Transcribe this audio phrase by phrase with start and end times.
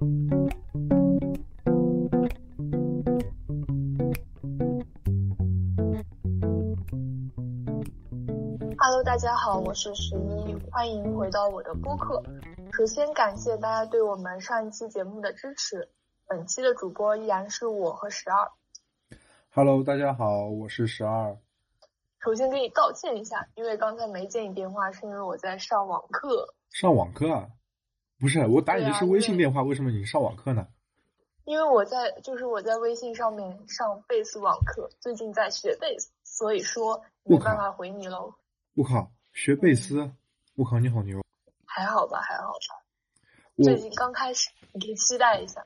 [0.00, 0.08] Hello，
[9.04, 12.22] 大家好，我是十一，欢迎回到我的播客。
[12.72, 15.90] 首先感谢大家对我们上一期节目的支持。
[16.26, 18.50] 本期的主播依然是我和十二。
[19.50, 21.36] Hello，大家好，我是十二。
[22.20, 26.54] 首先给你道歉一下，因为刚才没接你电话，是因为我在上网课。
[26.70, 27.50] 上网课啊？
[28.20, 30.68] 不是，我打你的是微信电话，为什么你上网课呢？
[31.46, 38.34] 因为我在，就是我在微信上面上贝斯网课，最近在学贝斯，所以说没办法回你喽。
[38.74, 40.12] 我靠，学贝斯？
[40.54, 41.24] 我靠，你好牛！
[41.64, 43.64] 还好吧，还好吧。
[43.64, 45.64] 最近刚开始，你可以期待一下。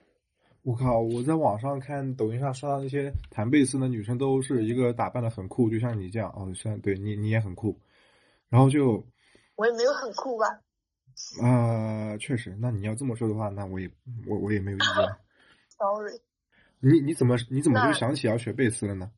[0.62, 1.00] 我靠！
[1.00, 6.54] 我在网上看抖音上刷到那些弹贝斯的女生，都是一个打扮的很酷，就像你这样哦。
[6.54, 7.76] 算对你你也很酷，
[8.48, 9.04] 然后就
[9.56, 10.60] 我也没有很酷吧？
[11.42, 12.56] 啊，确实。
[12.60, 13.90] 那你要这么说的话，那我也
[14.26, 14.88] 我我也没有意见。
[15.78, 16.20] Sorry。
[16.80, 19.10] 你你怎么你怎么就想起要学贝斯了呢？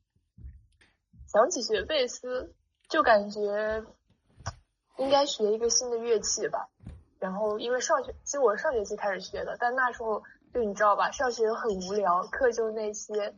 [1.27, 2.53] 想起学贝斯，
[2.89, 3.83] 就感觉
[4.97, 6.69] 应该学一个新的乐器吧。
[7.19, 10.23] 然后因为上学，其实我上学期开始学的，但那时候。
[10.53, 13.35] 就你知道吧，上学很无聊，课就那些，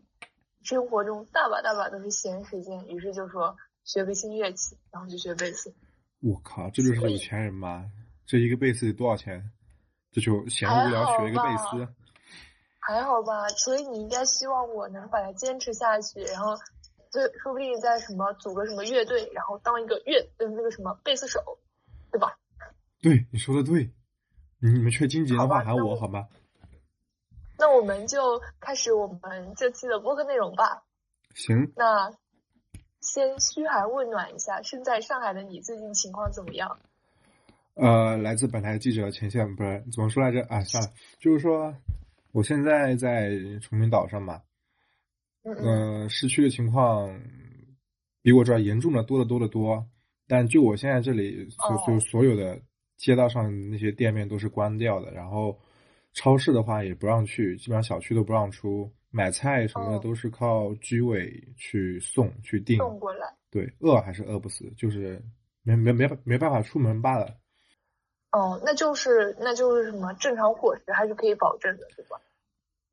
[0.62, 5.74] 生活中大把大把都是闲时间，于是就说学个新乐器，然后就学贝斯。
[6.22, 7.92] 我靠，这就是有钱人吗？
[8.30, 9.50] 这一个贝斯得多少钱？
[10.12, 11.88] 这就闲无聊学一个贝斯。
[12.80, 16.56] 还好吧，所以你应该希望我能把它坚持下去，然后，
[17.12, 21.58] 就说不定在什么组个什么乐队，然后当一个乐嗯那个什么贝斯手，
[22.12, 22.38] 对吧？
[23.02, 23.92] 对，你说的对，
[24.62, 26.28] 你们缺经纪的话喊我好吗？
[27.58, 30.84] 那我们就开始我们这期的播客内容吧。
[31.34, 31.74] 行。
[31.76, 32.14] 那
[33.02, 36.78] 先嘘寒问暖一下，身在上海的你最近情况怎么样？
[37.80, 40.62] 呃，来自本台记者前线，不是怎么说来着啊？
[40.62, 41.74] 算了，就是说
[42.32, 44.42] 我现在在崇明岛上嘛。
[45.44, 46.10] 嗯嗯。
[46.10, 47.20] 市区的情况
[48.22, 49.86] 比我这儿严重的多得多得多，
[50.28, 52.62] 但就我现在这里，就就所有的
[52.98, 55.60] 街道上那些店面都是关掉的，然后。
[56.12, 58.92] 超市的话也不让去，基本上小区都不让出。
[59.12, 63.28] 买菜什么的都是靠居委去送去订送过来。
[63.52, 65.24] 对，饿还是饿不死，就是
[65.62, 67.38] 没没没没办法出门罢了。
[68.32, 72.20] 哦，那就是那就是什么正常伙食还是可以保证的，对吧？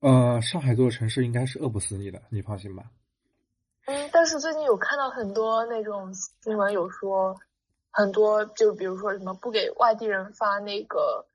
[0.01, 2.85] 呃，上海这座城市应该是饿不死你的，你放心吧。
[3.87, 7.37] 嗯，但是最近有看到很多那种新闻，有说
[7.91, 11.27] 很多，就比如说什么不给外地人发那个。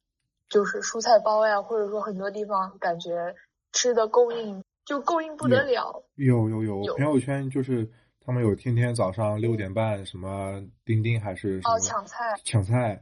[0.52, 3.34] 就是蔬菜包呀，或者说很多地方感觉
[3.72, 6.04] 吃的供应就供应不得了。
[6.16, 7.90] 有有有，朋友圈就是
[8.20, 13.02] 他们有天天早上六点半什么钉钉还是什么抢菜抢菜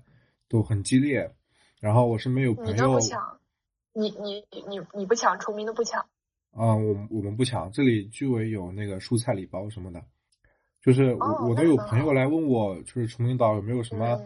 [0.50, 1.32] 都很激烈。
[1.80, 3.40] 然后我身边有朋友，不抢，
[3.94, 6.02] 你你你你不抢，崇明的不抢。
[6.52, 10.04] 啊，我我们不抢，这里居委有那个蔬菜礼包什么的，
[10.82, 14.20] 就是我我都有朋友来问我，就是崇明岛有没有什么。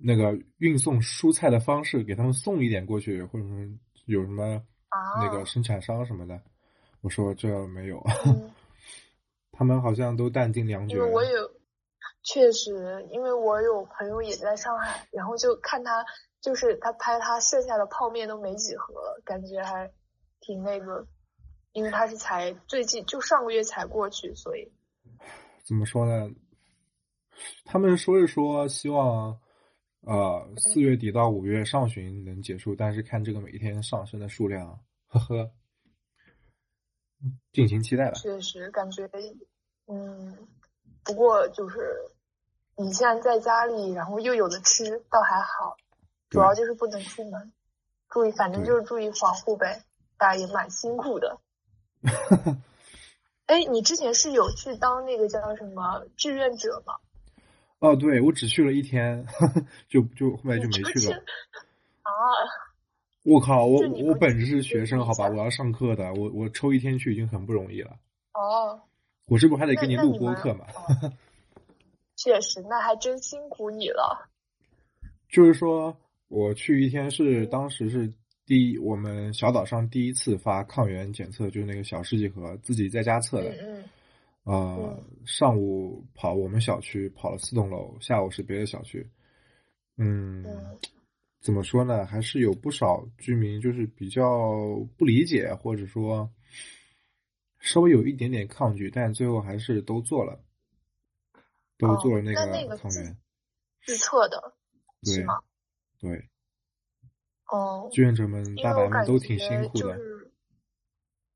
[0.00, 3.56] 那个运送蔬菜的方式，给他们送一点过去，或者说
[4.06, 4.62] 有什么
[5.20, 6.40] 那个生产商什么的，
[7.00, 8.00] 我说这没有，
[9.50, 10.94] 他们好像都弹尽粮绝。
[10.94, 11.50] 因为我有，
[12.30, 16.04] 确实，因为我有朋友也在上海，然后就看他，
[16.42, 18.94] 就是他拍他剩下的泡面都没几盒，
[19.24, 19.90] 感觉还
[20.40, 21.06] 挺那个，
[21.72, 24.70] 因为他是才最近就上个月才过去，所以
[25.64, 26.30] 怎么说呢？
[27.64, 29.40] 他们说是说希望。
[30.02, 35.50] 呃，四月底到五月上旬能结束，但是看这个每天上升的数量，呵呵，
[37.52, 38.12] 敬请期待吧。
[38.12, 39.10] 确实感觉，
[39.86, 40.48] 嗯，
[41.04, 41.94] 不过就是
[42.80, 45.76] 你现在在家里，然后又有的吃，倒还好，
[46.30, 47.52] 主要就是不能出门，
[48.08, 49.82] 注意，反正就是注意防护呗。
[50.16, 51.38] 大家也蛮辛苦的。
[53.46, 56.94] 哎，你之前是有去当那个叫什么志愿者吗？
[57.80, 59.26] 哦，对，我只去了一天，
[59.88, 61.16] 就就后面就没去了。
[62.02, 62.12] 啊！
[63.24, 67.96] 我靠，我我本质是学生，好吧，我要上课的，我我抽一天去已经很不容易了。
[68.34, 68.80] 哦。
[69.26, 70.64] 我这不还得给你录播课吗？
[72.18, 74.28] 确实，那还真辛苦你了。
[75.28, 78.12] 就是说，我去一天是当时是
[78.44, 83.50] 第一，我们小岛上第一次发抗原检测，就是那个小试剂盒，自己在家测的。
[83.62, 83.84] 嗯。
[84.42, 89.06] 啊，上午跑我们小区跑了四栋楼，下午是别的小区。
[89.98, 90.42] 嗯，
[91.42, 92.06] 怎么说呢？
[92.06, 96.28] 还是有不少居民就是比较不理解，或者说
[97.60, 100.40] 稍微有一点点抗拒，但最后还是都做了，
[101.78, 103.16] 都做了那个抗原
[103.86, 104.54] 自测的，
[105.02, 105.38] 对吗？
[106.00, 106.28] 对。
[107.46, 109.96] 哦，志愿者们、大白们都挺辛苦的。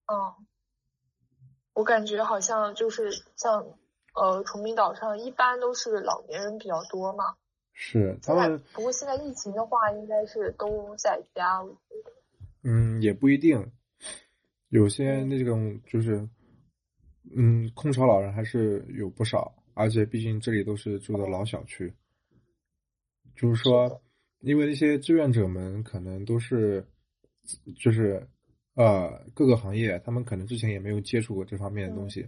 [0.07, 0.47] 嗯，
[1.73, 3.79] 我感觉好像就是像
[4.15, 7.37] 呃，崇明岛上一般都是老年人比较多嘛。
[7.73, 8.63] 是他们。
[8.75, 11.65] 不过现在疫情的话，应该是都在家。
[12.63, 13.73] 嗯，也不一定，
[14.69, 16.29] 有些那种就是，
[17.35, 21.93] 嗯，空巢老人还是有不少，而且毕竟这里都是住的老小区。
[23.35, 24.03] 就是说，
[24.41, 26.87] 因为那些志愿者们可能都是，
[27.79, 28.27] 就是。
[28.75, 32.27] 呃，各个行业他们可能之前也没有接触过这方面的东西，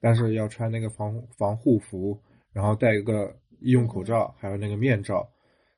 [0.00, 2.18] 但是要穿那个防防护服，
[2.50, 5.30] 然后戴一个医用口罩，还有那个面罩，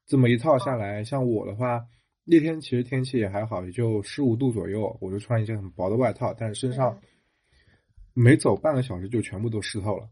[0.06, 1.84] 这么一套下来，像我的话，
[2.22, 6.96] 那天其实天气也还好，也就十五度左右，我就穿一件很薄的外套，但是身上
[8.14, 10.08] 没走半个小时就全部都湿透了，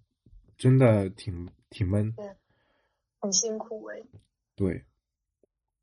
[0.57, 2.37] 真的挺挺闷，对，
[3.21, 4.03] 很辛苦哎，
[4.55, 4.85] 对，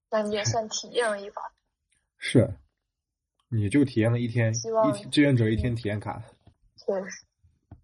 [0.09, 1.41] 那你也算体验了一把，
[2.17, 2.55] 是。
[3.49, 6.23] 你就体验了一天，一志愿者一天体验卡。
[6.75, 7.23] 确实，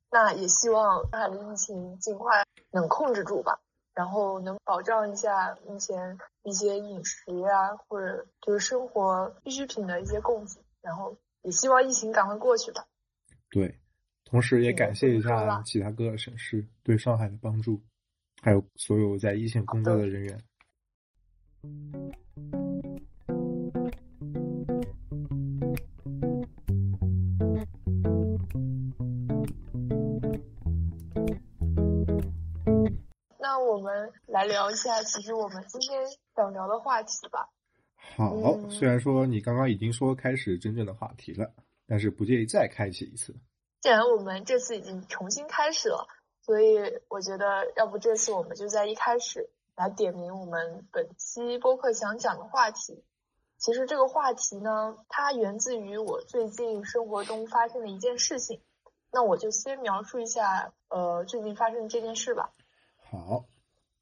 [0.10, 3.62] 那也希望上海的疫情尽快能控制住吧，
[3.94, 12.88] 然后能保障一下目前一些饮食呀，或者就是生活必需品的一些供给，然后也希望疫情赶快过去吧。
[13.52, 13.79] 对，
[14.30, 17.82] 同时也感谢一下其他各个省市对上海的帮助，
[18.42, 20.40] 还有所有在一线工作的人员。
[33.40, 36.00] 那我们来聊一下，其实我们今天
[36.36, 37.50] 想聊的话题吧。
[38.16, 41.52] 好，虽然说你刚刚已经说开始真正的话题了，
[41.88, 43.36] 但是不介意再开启一次。
[43.82, 46.08] 既然我们这次已经重新开始了，
[46.42, 53.04] 所以我觉得要不这次我们就在一开始来点名我们本期播客想讲的话题。
[53.58, 58.62] 其实这个话题呢，它源自于我最近生活中发生的一件事情。
[59.12, 62.52] 那我就先描述一下，呃，最近发生的这件事吧。
[63.10, 63.46] 好，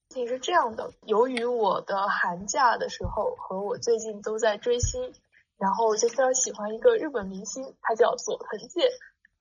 [0.10, 5.14] 事情是这样的，由于我的寒假的时候和我最近都在追星，
[5.58, 8.90] 然后就非常喜欢一个日本明星，他叫佐藤健，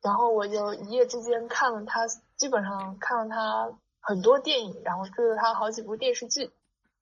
[0.07, 2.07] 然后我就一夜之间看了他，
[2.37, 6.53] 基本上看了他很多电影，然后追了他好几部电视剧，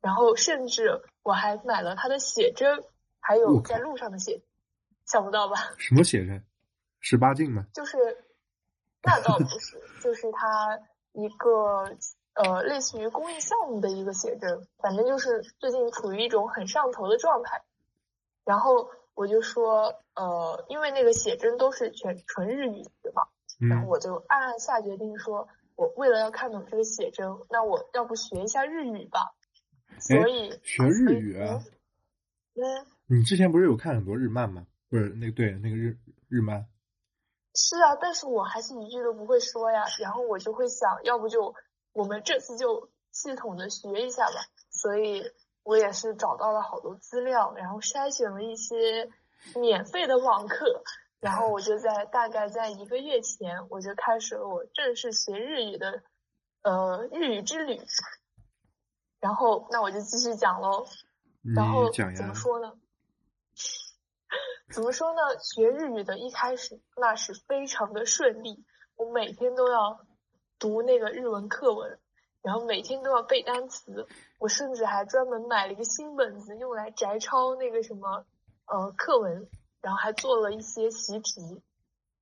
[0.01, 2.83] 然后甚至我还买了他的写真，
[3.21, 4.41] 还有在路上的写，
[5.05, 5.57] 想不到吧？
[5.77, 6.43] 什么写真？
[7.01, 7.67] 十八禁吗？
[7.75, 7.99] 就是，
[9.03, 10.81] 那倒不是，就是他
[11.13, 11.85] 一个。
[12.37, 17.63] 呃，类似于公益项目的一个写真，反正就是最近处于一种很上头的状态。
[18.45, 23.23] 然后我就说，呃，因为那个写真都是全纯日语的嘛，
[23.69, 29.35] 然后我就暗暗下决定说，我为了要看懂这个写真，那我要不学一下日语吧。
[29.99, 31.39] 所以学日语。
[32.55, 32.87] 嗯。
[33.07, 34.67] 你之前不是有看很多日漫吗？
[34.91, 36.67] 不是那个对那个日日漫。
[37.55, 39.85] 是啊，但是我还是一句都不会说呀。
[40.01, 41.55] 然后我就会想，要不就。
[41.93, 44.35] 我们这次就系统的学一下吧，
[44.69, 45.23] 所以
[45.65, 49.11] 我也是找到了好多资料，然后筛选了一些
[49.57, 50.85] 免费的网课，
[51.19, 56.03] 然后我就在大概在一个月前，我就开始了我正式学日语的
[56.63, 57.81] 呃日语之旅。
[59.19, 60.87] 然后那我就继续讲喽。
[61.55, 62.73] 然后怎么说呢？
[64.73, 65.21] 怎么说呢？
[65.41, 68.65] 学日语的一开始那是非常的顺利，
[68.97, 70.01] 我每天都要。
[70.57, 71.99] 读那个日文课文，
[72.45, 74.07] 然后每天都要背单词。
[74.39, 78.27] 我甚至还专门买了一个新本子，用来摘抄那个什么
[78.67, 79.49] 呃课文，
[79.81, 81.63] 然后还做了一些习题。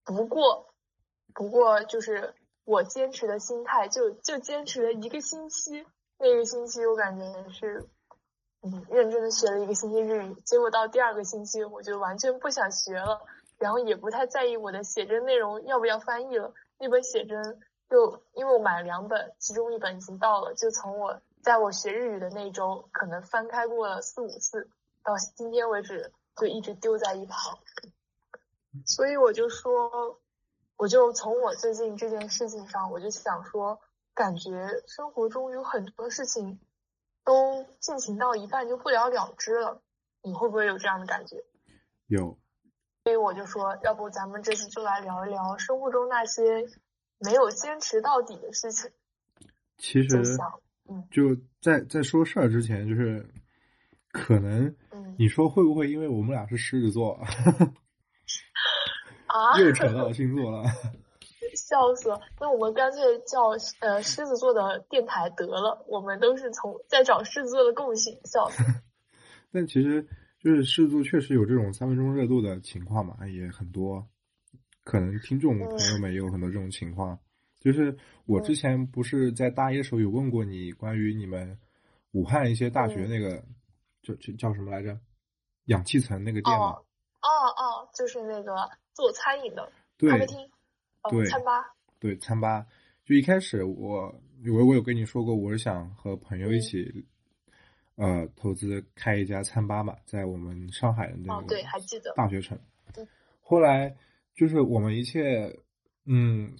[0.04, 0.68] 不过，
[1.34, 5.84] 不过就是我坚持的心态，就就坚持了一个星期。
[6.18, 7.88] 那个星期我感觉是
[8.62, 13.20] 嗯认真的学了一个星期日语，结果到第二个星期我就完全不想学了，
[13.58, 16.54] 然后也不太在意我的写真内容要不要翻译了。
[16.78, 17.60] 那本写真。
[17.92, 24.70] 就因为我买了两本，其中一本已经到了，就从我在我学日语的那周，可能翻开过了四五次，
[25.04, 27.58] 到今天为止就一直丢在一旁。
[28.86, 30.22] 所以我就说，
[30.78, 33.78] 我就从我最近这件事情上，我就想说，
[34.14, 36.60] 感觉生活中有很多事情
[37.24, 39.82] 都进行到一半就不了了之了。
[40.22, 41.44] 你会不会有这样的感觉？
[42.06, 42.38] 有。
[43.04, 46.66] 所以我就说，要不咱们这次就来聊一聊生活中那些。
[47.24, 48.90] 没有坚持到底的事情，
[49.78, 50.16] 其实，
[50.88, 53.26] 嗯，就在在说事儿之前，就是
[54.10, 54.74] 可能，
[55.18, 57.12] 你说会不会因为我们俩是狮子座，
[59.26, 60.64] 啊，又扯到星座了，
[61.54, 62.20] 笑死了。
[62.40, 63.50] 那我们干脆叫
[63.80, 68.62] 呃狮子座的电台得了，我们都是从在找狮子座的共性，笑死。
[69.52, 70.06] 但其实
[70.40, 74.06] 就是狮子座确实有这种三分钟热度的情况嘛，也很多。
[74.84, 77.18] 可能听众朋友们也有很多这种情况。
[77.60, 77.96] 就是
[78.26, 81.58] 我之前不是在大一的时候有问过你关于你们
[82.10, 83.42] 武汉一些大学那个
[84.02, 84.98] 就叫叫什么来着？
[85.66, 86.70] 氧气层那个店吗？
[87.22, 89.64] 哦哦，就是那个做餐饮的
[89.98, 90.50] 咖啡厅，
[91.10, 91.64] 对，餐吧。
[92.00, 92.66] 对，餐吧。
[93.04, 94.12] 就一开始我
[94.42, 97.06] 以为我有跟你说过，我是想和朋友一起。
[97.96, 102.58] 呃，投资开一家餐吧嘛，在我们上海的那个对，还记得大学城。
[103.42, 103.94] 后来
[104.34, 105.58] 就是我们一切，
[106.06, 106.54] 嗯，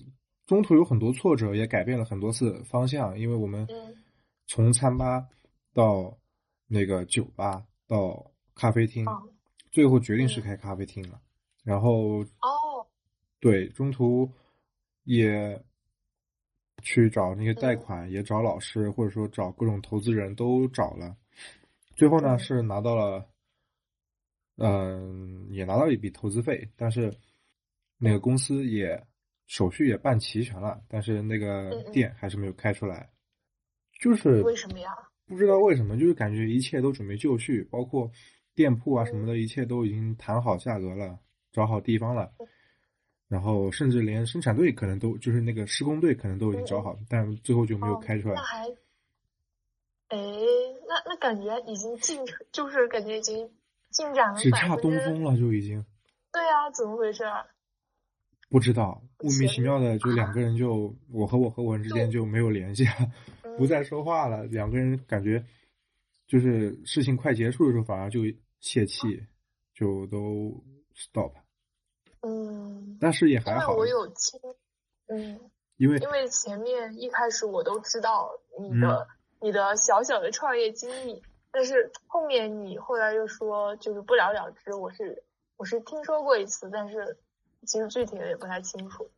[0.47, 3.19] 中途有很多挫折，也改变了很多次方向。
[3.19, 3.67] 因为我们
[4.47, 5.27] 从餐吧
[5.73, 6.19] 到
[6.67, 9.05] 那个酒吧到咖啡厅，
[9.71, 11.21] 最后决定是开咖啡厅了。
[11.65, 12.87] 然后哦，
[13.41, 14.31] 对，中途
[15.05, 15.63] 也。
[16.85, 21.17] 去找那些贷款，也找老师，或者说找各种投资人都找了，
[21.95, 23.25] 最后呢是拿到了，
[24.57, 27.17] 嗯，也拿到一笔投资费，但是
[28.05, 29.01] 那个公司也
[29.47, 33.09] 手续也办齐全了，但是那个店还是没有开出来，
[34.01, 34.91] 就是为什么呀？
[35.29, 38.11] 不知道为什么，就是感觉一切都准备就绪，包括
[38.57, 41.17] 店铺啊什么的，一切都已经谈好价格了，
[41.53, 42.33] 找好地方了。
[43.29, 48.35] 然后甚至连生产队可能都就是那个施工队可能都已经找好，但最后就没有开出来。
[48.35, 48.69] 那还，
[50.09, 50.19] 哎，
[50.89, 52.19] 那那感觉已经进，
[52.51, 53.49] 就是感觉已经
[53.91, 55.87] 进展了，只差东风了就已经。
[56.33, 57.23] 对啊，怎么回事？
[58.53, 63.11] 不知道，莫名其妙的就两个人就我和我合伙人之间就没有联系了，
[63.57, 64.45] 不再说话了。
[64.45, 65.43] 两个人感觉
[66.27, 68.21] 就是事情快结束的时候反而就
[68.61, 69.27] 泄气，
[69.73, 70.63] 就都
[70.95, 71.33] stop。
[72.21, 73.75] 嗯，但是也还好。
[73.75, 74.39] 我有听，
[75.09, 75.41] 嗯，
[75.79, 78.31] 因为因为前面一开始我都知道
[78.61, 79.09] 你的
[79.41, 85.25] 你的小小的创业经历，但是后面你后来又说就是不了了之，我是
[85.57, 87.17] 我是听说过一次，但是
[87.67, 89.11] 其实具体的也不太清楚。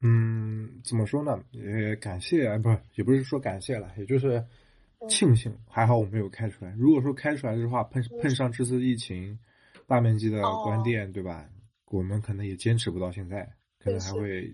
[0.00, 1.42] 嗯，怎么说呢？
[1.52, 4.44] 也感谢，不是也不是说感谢了，也就是
[5.08, 6.74] 庆幸还好我没有开出来。
[6.78, 9.38] 如果说开出来的话，碰碰上这次疫情。
[9.86, 11.46] 大面积的关店，对吧？
[11.90, 14.50] 我们可能也坚持不到现在，可能还会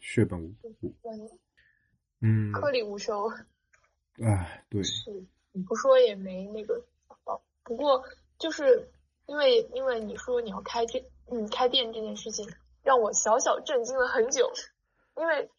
[0.00, 0.92] 血本无归。
[2.20, 3.28] 嗯，颗粒无收。
[4.18, 4.82] 哎，对。
[4.82, 5.08] 是，
[5.52, 6.84] 你不说也没那个。
[7.62, 8.02] 不过，
[8.40, 8.90] 就是
[9.26, 12.48] 因为因为你说你要开这，嗯，开店这件事情
[12.82, 14.52] 让我小小震惊了很久。
[15.16, 15.50] 因为，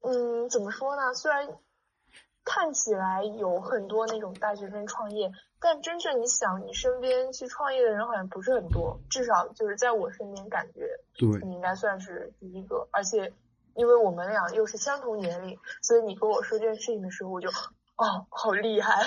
[0.00, 1.14] 嗯，怎么说呢？
[1.14, 1.48] 虽然
[2.44, 5.30] 看起来有很多那种大学生创业。
[5.58, 12.86] 但真正你想，你身边去创业的人好像不是很多，至少就是在我身边感觉，对，你应该算是第一个。
[12.92, 13.32] 而且，
[13.74, 17.48] 因为我们俩又是相同年龄，所以你跟我说这件事情的时候，我就，
[17.96, 19.02] 哦，好厉害。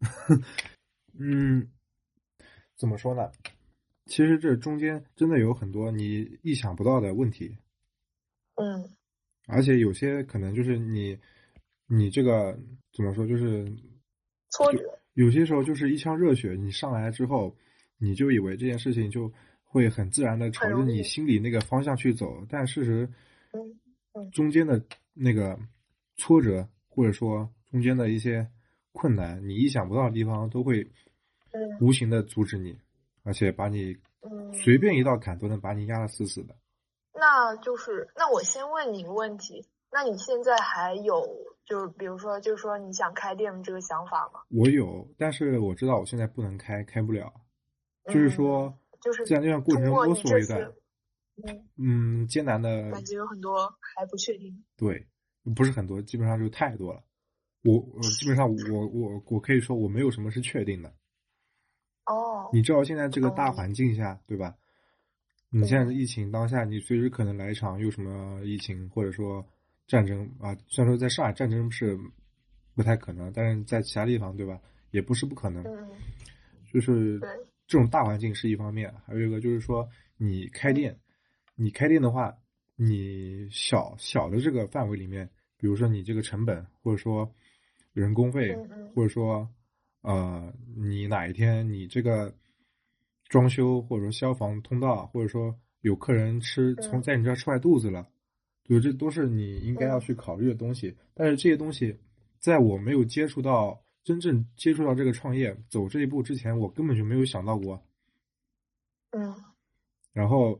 [1.18, 1.70] 嗯，
[2.84, 3.30] 怎么说呢？
[4.04, 7.56] 其实这中间真的有很多你意想不到的问题。
[8.56, 8.90] 嗯。
[9.46, 11.18] 而且有些可能就是你，
[11.86, 12.58] 你这个
[12.92, 13.64] 怎么说，就是
[14.50, 14.82] 挫折。
[15.14, 17.56] 有些时候就是一腔热血，你上来之后，
[17.96, 23.08] 你就以为这件事情就会很自然的朝着你心里那个方向去走，但事实，
[24.30, 25.58] 中间的那个
[26.18, 28.46] 挫折或者说中间的一些
[28.92, 30.86] 困难，你意想不到的地方都会
[31.80, 32.78] 无形的阻止你，
[33.22, 33.96] 而且把你
[34.52, 36.56] 随便一道坎都能把你压得死死的。
[37.12, 41.22] 那就是，那我先问你一个问题，那你现在还有？
[41.64, 44.40] 就是比如说，就是说你想开店的这个想法吗？
[44.50, 47.32] 我有，但是我知道我现在不能开，开不了。
[48.12, 50.60] 就是说，就是在这样过程中摸索一段，
[51.42, 54.62] 嗯嗯，艰难的感觉有很多还不确定。
[54.76, 55.06] 对，
[55.56, 57.02] 不是很多，基本上就太多了。
[57.62, 60.92] 我我基本上我我我可以说我没有什么是确定的。
[62.54, 62.56] 哦。
[62.56, 64.54] 你知道现在这个大环境下，对吧？
[65.50, 69.44] 你现在的疫情当下，你随时可能来一场又什么疫情，或者说。
[69.86, 71.94] 战争啊，虽然说在上海战争是
[72.74, 74.58] 不太可能，但是在其他地方，对吧？
[74.92, 75.62] 也不是不可能。
[75.64, 75.86] 嗯。
[76.72, 77.20] 就是
[77.66, 80.98] 这种大环境是一方面，还有一个就是说，你开店，
[81.54, 82.34] 你开店的话，
[82.76, 87.30] 你小小的这个范围里面，比如说你这个成本，或者说
[87.92, 88.56] 人工费，
[88.94, 89.46] 或者说
[90.00, 92.34] 呃，你哪一天你这个
[93.28, 98.08] 装修或者说消防通道，或者说有客人吃从在你这儿吃坏肚子了。
[98.64, 100.96] 对，这都是你应该要去考虑的东西。
[101.12, 101.98] 但是这些东西，
[102.38, 107.82] 在我没有接触到真正接触到这个创业走这一步之前，我根本就没有想到过。
[109.10, 109.34] 嗯。
[110.12, 110.58] 然后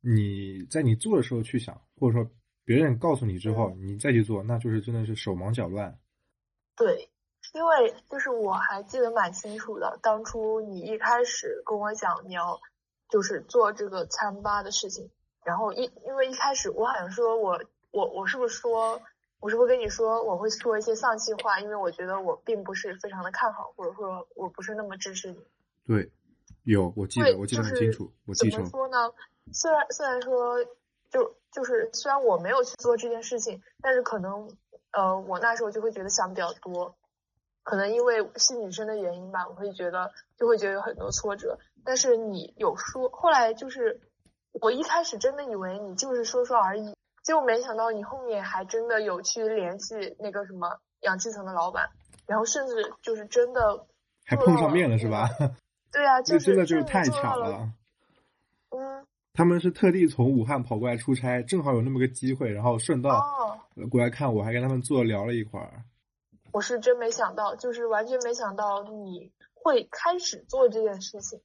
[0.00, 2.30] 你在你做的时候去想，或者说
[2.64, 5.98] 别人告诉你之后，你再去做，那就是真的是手忙脚乱。
[6.76, 7.08] 对，
[7.54, 12.60] 因为就是我还记得蛮清楚的，当初你一开始跟我讲你要
[13.08, 15.10] 就是做这个餐吧的事情，
[15.44, 17.60] 然后一因为一开始我好像说我
[17.90, 19.00] 我我是不是说
[19.40, 25.38] 我是不是跟你说我会说一些丧气话，因为我觉得我并不是非常的看好，或者说我不是那么支持你。
[25.86, 26.10] 对，
[26.64, 29.12] 有我记得我记得很清楚，我记怎么说呢？
[29.52, 30.64] 虽然虽然说
[31.10, 34.50] 就就是虽然我没有去做这件事情，但是可能
[34.90, 36.96] 呃我那时候就会觉得想比较多。
[37.66, 41.58] 可能因为是女生的原因吧，我会觉得就会觉得有很多挫折。
[41.84, 44.00] 但是你有说，后来就是
[44.52, 46.94] 我一开始真的以为你就是说说而已，
[47.24, 51.90] 结果没想到你后面还真的有去联系那个什么氧气层的老板，
[52.28, 53.84] 然后甚至就是真的
[54.24, 55.28] 还碰上面了是吧？
[55.90, 57.68] 对啊，就真的就是太巧了。
[58.70, 63.58] 嗯，他们是特地从武汉跑过来出差，正好有那么个机会，然后顺道
[63.90, 65.82] 过来看我，还跟他们坐聊了一会儿。
[66.56, 71.38] 我是真没想到，就是完全没想到你会开始做这件事情，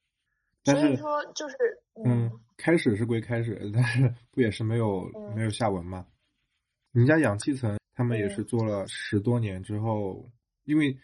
[0.63, 1.57] 所以说就是
[2.05, 5.03] 嗯，开始是归开始，但是不也是没有
[5.35, 6.07] 没有下文吗？
[6.93, 10.31] 人家氧气层他们也是做了十多年之后，
[10.63, 10.97] 因为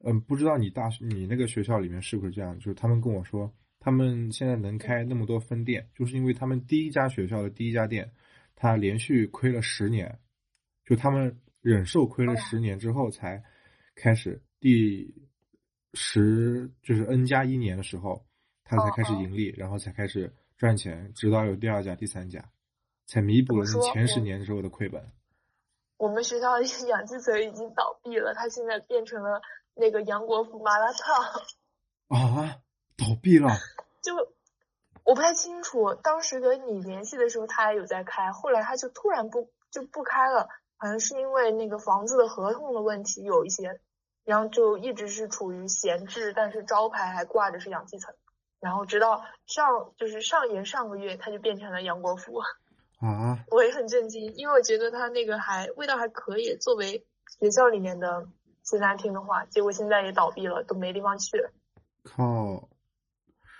[0.00, 2.58] 嗯，不知道你大学你那个学校里面是不是这样？
[2.58, 8.10] 就是他们跟我说，他们现在能开那么多分店，就是因为他们第一家学校的第一家店，
[8.56, 10.18] 他连续亏了十年，
[10.84, 13.40] 就他们忍受亏了十年之后才。
[13.94, 15.14] 开始第
[15.94, 18.24] 十就是 N 加一年的时候，
[18.64, 22.50] 他才开始盈利，然后才开始赚钱，直到有第二家、第三家，
[23.06, 25.12] 才弥补了前十年时候的亏本。
[25.98, 29.40] 我们学校氧气嘴已经倒闭了，它现在变成了
[29.74, 31.24] 那个杨国福麻辣烫。
[32.08, 32.58] 啊，
[32.96, 33.50] 倒闭了？
[34.02, 34.14] 就
[35.04, 40.48] 我不太清楚，当时跟你联系的时候，他还有在开，后来他就突然不就不开了。
[40.82, 43.80] 好像是因为那个房子的合同的问题有一些，
[44.24, 48.12] 然后就一直是处于闲置，但是招牌还挂着是氧气层，
[48.58, 52.40] 然后直到上就是上研上个月，它就变成了杨国福。
[52.98, 53.38] 啊！
[53.52, 57.06] 我也很震惊，因为我觉得它那个还味道还可以，作为
[57.38, 58.26] 学校里面的
[58.64, 61.48] 西餐厅的话，结果现在也倒闭了，都没地方去。
[62.02, 62.68] 靠！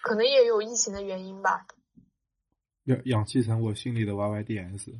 [0.02, 1.68] 可能也有疫情的原因吧。
[2.86, 4.90] 氧氧气层，我心里的 Y Y D S。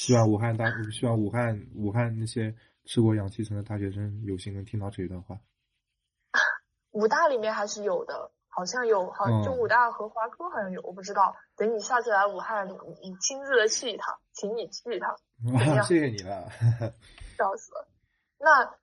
[0.00, 2.54] 希望武汉大，希望武汉武汉那些
[2.86, 5.38] 吃过氧气层的大学生有幸能听到这一段话。
[6.92, 11.36] 武大里面还是有的，好像有，好就武大和华科好像有，我不知道。
[11.54, 15.14] 等你下次来武汉，你亲自的去一趟，请你去一趟。
[15.84, 16.48] 谢谢你了，
[17.36, 17.86] 笑死了。
[18.38, 18.74] 那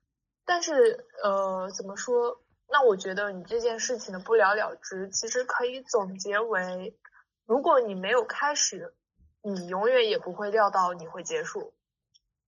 [0.44, 2.40] 但是呃，怎么说？
[2.68, 6.96] 那我觉得你这件事情的不了了之，其实可以总结为：
[7.44, 8.94] 如果你没有开始。
[9.40, 11.72] 你永远也不会料到你会结束，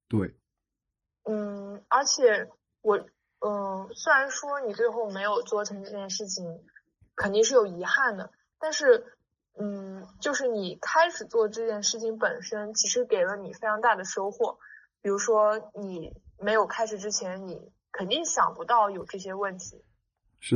[0.08, 0.34] 对，
[1.22, 2.50] 嗯，而且
[2.82, 2.98] 我，
[3.38, 6.66] 嗯，虽然说你最后没有做成这件事情，
[7.14, 9.16] 肯定是有遗憾的，但是，
[9.56, 14.58] 嗯，就是你开始做这件事情本身，其实给了你非常大的收获。
[15.00, 19.84] 比如说，你没有开始之前，你肯定想不到有这些问题，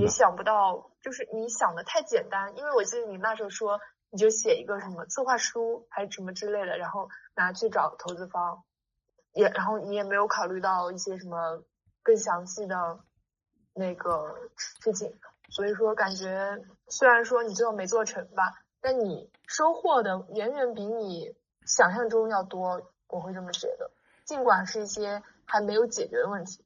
[0.01, 3.81] 也想不到，就是你想的太简单，因为我记得你那时候说。
[4.15, 8.63] 你就写一个什么策划书还是什么之类的，然后拿去找投资方，
[9.33, 11.65] 也然后你也没有考虑到一些什么
[12.01, 13.01] 更详细的
[13.75, 15.13] 那个事情，
[15.49, 21.35] 所以说感觉虽然说你最后没做成吧，但你收获的远远比你
[21.67, 23.91] 想象中要多，我会这么觉得。
[24.25, 26.65] 尽管是一些还没有解决的问题。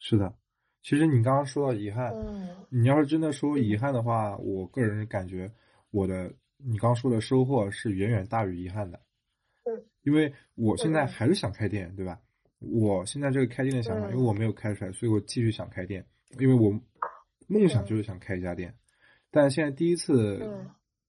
[0.00, 0.34] 是的，
[0.82, 5.52] 其实你刚刚说到遗憾，嗯，你要是真的说遗憾的话，我个人感觉
[5.92, 6.34] 我的。
[6.60, 9.00] 你刚说的收获是远远大于遗憾的，
[9.64, 12.20] 嗯，因为我现在还是想开店，对吧？
[12.58, 16.04] 我现在这个开店的想法，因为我没有开出来，所以我继续想开店，
[16.40, 16.70] 因为我
[17.46, 18.74] 梦想就是想开一家店，
[19.30, 20.44] 但现在第一次，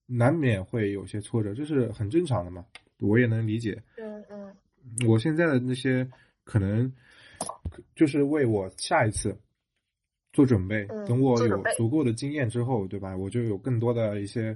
[0.05, 2.63] 难免会有些挫折，这是很正常的嘛，
[2.99, 3.81] 我也能理解。
[3.97, 4.55] 嗯嗯，
[5.07, 6.07] 我现在的那些
[6.43, 6.93] 可能
[7.95, 9.35] 就是为我下一次
[10.31, 13.17] 做准备，等我有足够的经验之后，对吧？
[13.17, 14.55] 我就有更多的一些。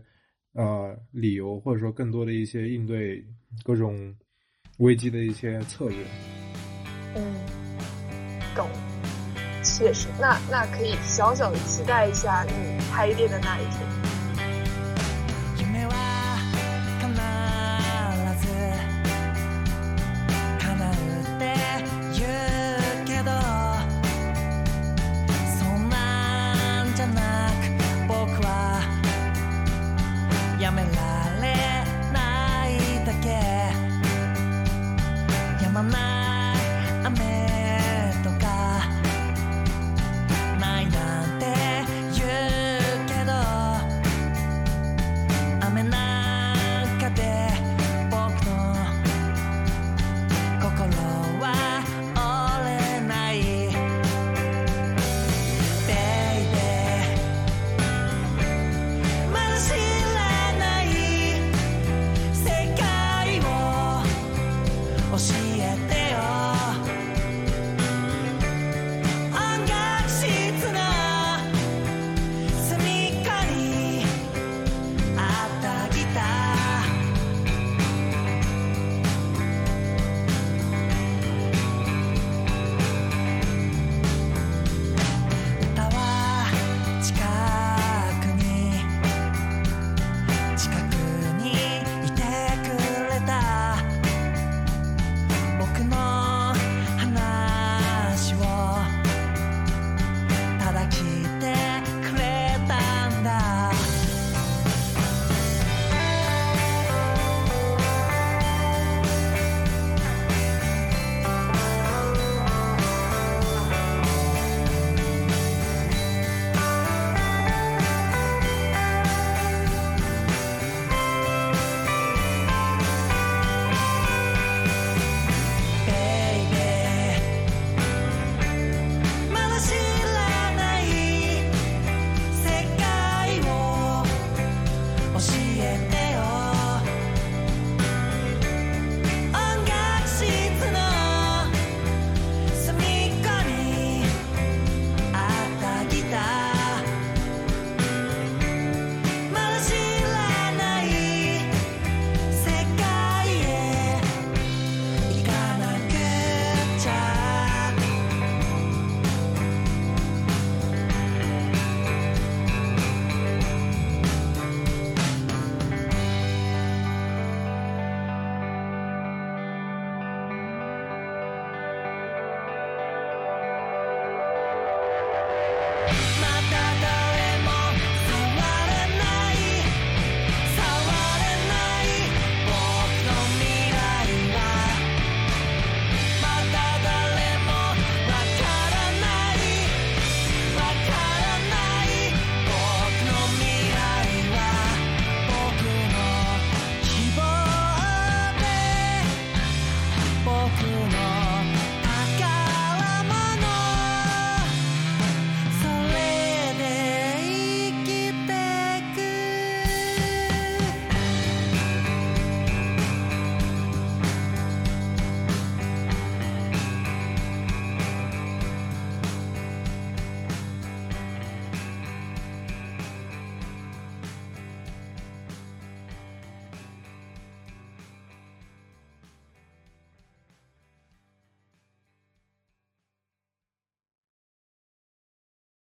[0.54, 3.26] 呃，理由或者说更多的一些应对
[3.64, 4.16] 各种
[4.78, 5.98] 危机的一些策略。
[7.16, 7.24] 嗯，
[8.56, 8.68] 懂，
[9.64, 12.52] 确实，那那可以小小的期待一下你
[12.92, 14.13] 开店的那一天。